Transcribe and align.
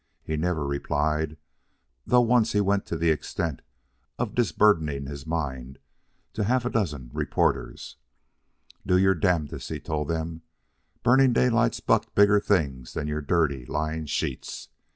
He 0.23 0.35
never 0.35 0.65
replied, 0.65 1.37
though 2.07 2.21
once 2.21 2.53
he 2.53 2.59
went 2.59 2.87
to 2.87 2.97
the 2.97 3.11
extent 3.11 3.61
of 4.17 4.33
disburdening 4.33 5.05
his 5.05 5.27
mind 5.27 5.77
to 6.33 6.43
half 6.43 6.65
a 6.65 6.71
dozen 6.71 7.11
reporters. 7.13 7.97
"Do 8.83 8.97
your 8.97 9.13
damnedest," 9.13 9.69
he 9.69 9.79
told 9.79 10.07
them. 10.07 10.41
"Burning 11.03 11.33
Daylight's 11.33 11.81
bucked 11.81 12.15
bigger 12.15 12.39
things 12.39 12.95
than 12.95 13.07
your 13.07 13.21
dirty, 13.21 13.63
lying 13.67 14.07
sheets. 14.07 14.69